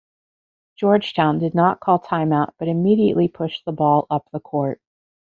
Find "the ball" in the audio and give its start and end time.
3.65-4.07